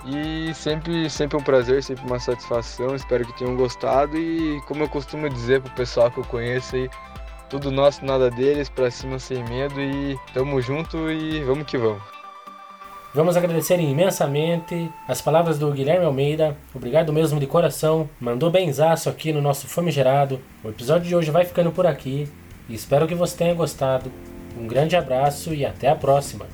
E 0.06 0.54
sempre, 0.54 1.10
sempre 1.10 1.36
um 1.36 1.42
prazer, 1.42 1.82
sempre 1.82 2.06
uma 2.06 2.20
satisfação. 2.20 2.94
Espero 2.94 3.26
que 3.26 3.36
tenham 3.38 3.56
gostado. 3.56 4.16
E 4.16 4.60
como 4.62 4.84
eu 4.84 4.88
costumo 4.88 5.28
dizer 5.28 5.60
pro 5.60 5.72
pessoal 5.72 6.10
que 6.10 6.18
eu 6.18 6.24
conheço 6.24 6.76
aí, 6.76 6.88
tudo 7.50 7.70
nosso, 7.70 8.04
nada 8.04 8.30
deles, 8.30 8.68
pra 8.68 8.90
cima 8.90 9.18
sem 9.18 9.42
medo 9.44 9.80
e 9.80 10.16
tamo 10.32 10.60
junto 10.60 11.10
e 11.10 11.42
vamos 11.42 11.66
que 11.66 11.76
vamos. 11.76 12.15
Vamos 13.16 13.34
agradecer 13.34 13.80
imensamente 13.80 14.92
as 15.08 15.22
palavras 15.22 15.58
do 15.58 15.72
Guilherme 15.72 16.04
Almeida. 16.04 16.54
Obrigado 16.74 17.14
mesmo 17.14 17.40
de 17.40 17.46
coração. 17.46 18.10
Mandou 18.20 18.50
benzaço 18.50 19.08
aqui 19.08 19.32
no 19.32 19.40
nosso 19.40 19.66
Famigerado. 19.66 20.38
O 20.62 20.68
episódio 20.68 21.08
de 21.08 21.16
hoje 21.16 21.30
vai 21.30 21.46
ficando 21.46 21.72
por 21.72 21.86
aqui. 21.86 22.28
Espero 22.68 23.06
que 23.06 23.14
você 23.14 23.34
tenha 23.34 23.54
gostado. 23.54 24.12
Um 24.54 24.66
grande 24.66 24.96
abraço 24.96 25.54
e 25.54 25.64
até 25.64 25.88
a 25.88 25.96
próxima. 25.96 26.44